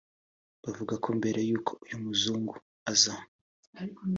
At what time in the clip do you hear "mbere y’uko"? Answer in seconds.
1.19-1.71